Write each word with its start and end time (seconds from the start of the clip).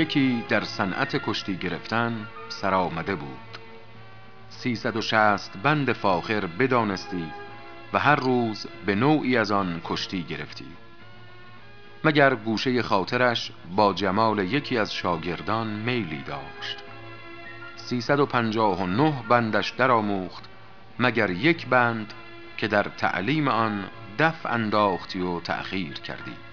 یکی 0.00 0.44
در 0.48 0.64
صنعت 0.64 1.16
کشتی 1.16 1.56
گرفتن 1.56 2.26
سرآمده 2.48 3.14
بود. 3.14 3.58
سیصد 4.48 4.96
و 4.96 5.00
شست 5.00 5.52
بند 5.62 5.92
فاخر 5.92 6.46
بدانستی 6.46 7.32
و 7.92 7.98
هر 7.98 8.14
روز 8.16 8.66
به 8.86 8.94
نوعی 8.94 9.36
از 9.36 9.52
آن 9.52 9.80
کشتی 9.84 10.22
گرفتی. 10.22 10.66
مگر 12.04 12.34
گوشه 12.34 12.82
خاطرش 12.82 13.52
با 13.76 13.92
جمال 13.92 14.38
یکی 14.38 14.78
از 14.78 14.94
شاگردان 14.94 15.66
میلی 15.66 16.22
داشت. 16.26 16.78
سیصد 17.76 18.20
و 18.20 18.26
پنجاه 18.26 18.82
و 18.82 18.86
نه 18.86 19.22
بندش 19.28 19.70
درآموخت 19.70 20.44
مگر 20.98 21.30
یک 21.30 21.66
بند 21.66 22.12
که 22.56 22.68
در 22.68 22.82
تعلیم 22.82 23.48
آن 23.48 23.84
دف 24.18 24.46
انداختی 24.46 25.20
و 25.20 25.40
تأخیر 25.40 25.94
کردی. 25.94 26.49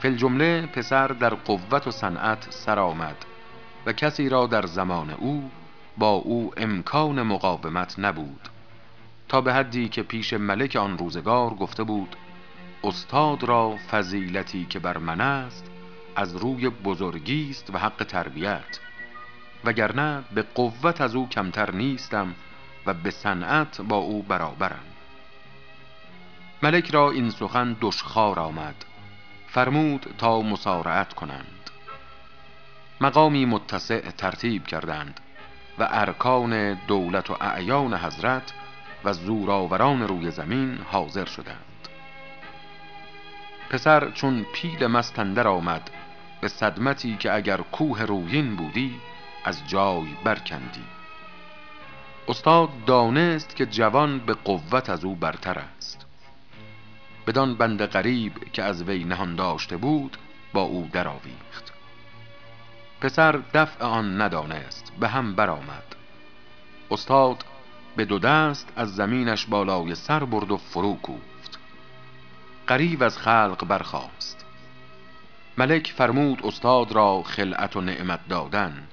فی 0.00 0.16
جمله 0.16 0.66
پسر 0.66 1.08
در 1.08 1.34
قوت 1.34 1.86
و 1.86 1.90
صنعت 1.90 2.46
سر 2.50 2.78
آمد 2.78 3.16
و 3.86 3.92
کسی 3.92 4.28
را 4.28 4.46
در 4.46 4.66
زمان 4.66 5.10
او 5.10 5.50
با 5.98 6.10
او 6.10 6.52
امکان 6.56 7.22
مقاومت 7.22 7.94
نبود 7.98 8.48
تا 9.28 9.40
به 9.40 9.54
حدی 9.54 9.88
که 9.88 10.02
پیش 10.02 10.32
ملک 10.32 10.76
آن 10.76 10.98
روزگار 10.98 11.54
گفته 11.54 11.82
بود 11.82 12.16
استاد 12.84 13.44
را 13.44 13.76
فضیلتی 13.90 14.66
که 14.66 14.78
بر 14.78 14.98
من 14.98 15.20
است 15.20 15.70
از 16.16 16.36
روی 16.36 16.68
بزرگی 16.68 17.50
است 17.50 17.74
و 17.74 17.78
حق 17.78 18.04
تربیت. 18.04 18.80
وگرنه 19.64 20.24
به 20.34 20.42
قوت 20.42 21.00
از 21.00 21.14
او 21.14 21.28
کمتر 21.28 21.70
نیستم 21.70 22.34
و 22.86 22.94
به 22.94 23.10
صنعت 23.10 23.80
با 23.80 23.96
او 23.96 24.22
برابرم. 24.22 24.84
ملک 26.62 26.90
را 26.90 27.10
این 27.10 27.30
سخن 27.30 27.76
دشخار 27.80 28.38
آمد. 28.38 28.84
فرمود 29.52 30.14
تا 30.18 30.42
مسارعت 30.42 31.12
کنند. 31.12 31.70
مقامی 33.00 33.44
متسع 33.44 34.10
ترتیب 34.10 34.66
کردند 34.66 35.20
و 35.78 35.88
ارکان 35.90 36.74
دولت 36.74 37.30
و 37.30 37.36
اعیان 37.40 37.94
حضرت 37.94 38.52
و 39.04 39.12
زورآوران 39.12 40.08
روی 40.08 40.30
زمین 40.30 40.78
حاضر 40.92 41.24
شدند. 41.24 41.88
پسر 43.70 44.10
چون 44.10 44.46
پیل 44.54 44.86
مستندر 44.86 45.48
آمد 45.48 45.90
به 46.40 46.48
صدمتی 46.48 47.16
که 47.16 47.34
اگر 47.34 47.56
کوه 47.56 48.02
رویین 48.02 48.56
بودی 48.56 49.00
از 49.44 49.68
جای 49.68 50.08
برکندی. 50.24 50.84
استاد 52.28 52.68
دانست 52.86 53.56
که 53.56 53.66
جوان 53.66 54.18
به 54.18 54.34
قوت 54.34 54.90
از 54.90 55.04
او 55.04 55.14
برتر 55.14 55.58
است. 55.58 56.09
بدان 57.30 57.54
بند 57.54 57.86
غریب 57.86 58.52
که 58.52 58.62
از 58.62 58.82
وی 58.82 59.04
نهان 59.04 59.36
داشته 59.36 59.76
بود 59.76 60.16
با 60.52 60.62
او 60.62 60.88
درآویخت. 60.92 61.72
پسر 63.00 63.32
دفع 63.54 63.84
آن 63.84 64.20
ندانست 64.20 64.92
به 65.00 65.08
هم 65.08 65.34
برآمد. 65.34 65.96
استاد 66.90 67.44
به 67.96 68.04
دو 68.04 68.18
دست 68.18 68.72
از 68.76 68.94
زمینش 68.94 69.46
بالای 69.46 69.94
سر 69.94 70.24
برد 70.24 70.50
و 70.50 70.56
فرو 70.56 70.94
کوفت. 70.94 71.58
قریب 72.66 73.02
از 73.02 73.18
خلق 73.18 73.64
برخاست. 73.68 74.44
ملک 75.58 75.92
فرمود 75.96 76.46
استاد 76.46 76.92
را 76.92 77.22
خلعت 77.22 77.76
و 77.76 77.80
نعمت 77.80 78.28
دادن 78.28 78.88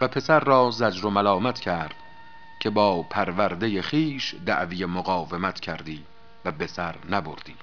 و 0.00 0.08
پسر 0.08 0.40
را 0.40 0.70
زجر 0.70 1.06
و 1.06 1.10
ملامت 1.10 1.60
کرد 1.60 1.94
که 2.60 2.70
با 2.70 3.02
پرورده 3.02 3.82
خیش 3.82 4.34
دعوی 4.46 4.84
مقاومت 4.84 5.60
کردی. 5.60 6.04
و 6.44 6.52
به 6.52 6.66
سر 6.66 6.96
نبردی. 7.10 7.54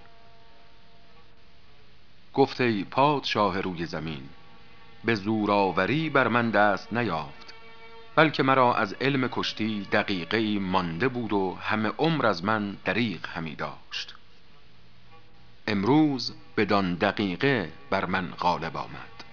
گفته 2.33 2.83
پادشاه 2.83 3.61
روی 3.61 3.85
زمین 3.85 4.29
به 5.03 5.15
زورآوری 5.15 6.09
بر 6.09 6.27
من 6.27 6.49
دست 6.49 6.93
نیافت 6.93 7.53
بلکه 8.15 8.43
مرا 8.43 8.75
از 8.75 8.93
علم 8.93 9.27
کشتی 9.31 9.87
دقیقه 9.91 10.59
مانده 10.59 11.07
بود 11.07 11.33
و 11.33 11.57
همه 11.61 11.89
عمر 11.89 12.25
از 12.25 12.43
من 12.43 12.77
دریغ 12.85 13.27
همی 13.27 13.55
داشت. 13.55 14.15
امروز 15.67 16.33
بدان 16.57 16.95
دقیقه 16.95 17.71
بر 17.89 18.05
من 18.05 18.31
غالب 18.31 18.77
آمد. 18.77 19.23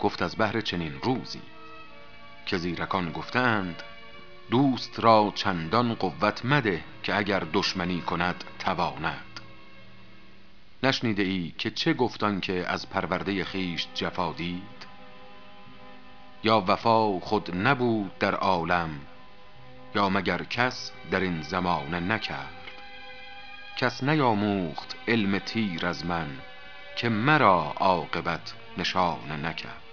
گفت 0.00 0.22
از 0.22 0.36
بهر 0.36 0.60
چنین 0.60 1.00
روزی 1.02 1.42
که 2.46 2.58
زیرکان 2.58 3.12
گفتند 3.12 3.82
دوست 4.50 5.00
را 5.00 5.32
چندان 5.34 5.94
قوت 5.94 6.44
مده 6.44 6.84
که 7.02 7.16
اگر 7.16 7.42
دشمنی 7.52 8.00
کند 8.00 8.44
تواند. 8.58 9.40
نشنیده 10.82 11.22
ای 11.22 11.52
که 11.58 11.70
چه 11.70 11.94
گفتان 11.94 12.40
که 12.40 12.64
از 12.68 12.90
پرورده 12.90 13.44
خیش 13.44 13.86
جفا 13.94 14.32
دید؟ 14.32 14.84
یا 16.44 16.64
وفا 16.68 17.20
خود 17.20 17.56
نبود 17.56 18.18
در 18.18 18.34
عالم 18.34 19.00
یا 19.94 20.08
مگر 20.08 20.44
کس 20.44 20.90
در 21.10 21.20
این 21.20 21.42
زمانه 21.42 22.00
نکرد؟ 22.00 22.70
کس 23.76 24.02
نیاموخت 24.02 24.96
علم 25.08 25.38
تیر 25.38 25.86
از 25.86 26.06
من 26.06 26.28
که 26.96 27.08
مرا 27.08 27.74
عاقبت 27.76 28.54
نشانه 28.78 29.36
نکرد. 29.36 29.83